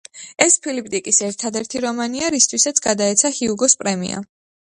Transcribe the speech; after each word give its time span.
ეს 0.43 0.53
ფილიპ 0.67 0.87
დიკის 0.93 1.19
ერთადერთი 1.25 1.83
რომანია, 1.85 2.31
რისთვისაც 2.35 2.81
გადაეცა 2.87 3.33
ჰიუგოს 3.41 3.77
პრემია. 3.85 4.27